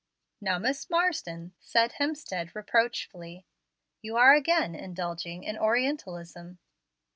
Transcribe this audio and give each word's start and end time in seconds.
"Now, 0.41 0.57
Miss 0.57 0.89
Marsden," 0.89 1.53
said 1.59 1.91
Hemstead, 1.99 2.55
reproachfully, 2.55 3.45
"you 4.01 4.15
are 4.17 4.33
again 4.33 4.73
indulging 4.73 5.43
in 5.43 5.59
orientalism." 5.59 6.57